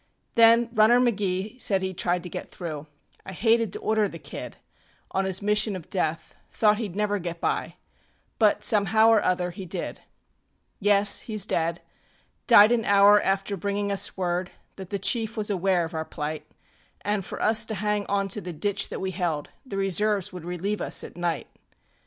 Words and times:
Then 0.33 0.69
Runner 0.73 0.99
McGee 0.99 1.61
said 1.61 1.83
heŌĆÖd 1.83 1.95
try 1.97 2.17
to 2.17 2.27
get 2.27 2.49
through. 2.49 2.87
I 3.23 3.33
hated 3.33 3.71
to 3.73 3.79
order 3.81 4.07
the 4.09 4.17
kid 4.17 4.57
On 5.11 5.25
his 5.25 5.43
mission 5.43 5.75
of 5.75 5.91
death; 5.91 6.35
thought 6.49 6.77
heŌĆÖd 6.77 6.95
never 6.95 7.19
get 7.19 7.39
by, 7.39 7.75
But 8.39 8.63
somehow 8.63 9.09
or 9.09 9.21
other 9.21 9.51
he 9.51 9.67
did. 9.67 10.01
ŌĆ£Yes, 10.81 11.25
heŌĆÖs 11.25 11.47
dead. 11.47 11.81
Died 12.47 12.71
an 12.71 12.83
hour 12.85 13.21
after 13.21 13.55
bringing 13.55 13.91
us 13.91 14.17
word 14.17 14.49
That 14.75 14.89
the 14.89 14.97
chief 14.97 15.37
was 15.37 15.51
aware 15.51 15.85
of 15.85 15.93
our 15.93 16.03
plight, 16.05 16.47
AnŌĆÖ 17.05 17.23
for 17.23 17.39
us 17.39 17.63
to 17.65 17.75
hang 17.75 18.07
onto 18.07 18.41
the 18.41 18.51
ditch 18.53 18.89
that 18.89 19.01
we 19.01 19.11
held; 19.11 19.51
The 19.63 19.77
reserves 19.77 20.33
would 20.33 20.45
relieve 20.45 20.81
us 20.81 21.03
at 21.03 21.15
night. 21.15 21.45